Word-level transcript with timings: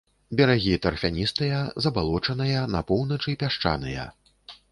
Берагі 0.37 0.71
тарфяністыя, 0.85 1.59
забалочаныя, 1.85 2.63
на 2.77 2.81
поўначы 2.89 3.37
пясчаныя. 3.43 4.09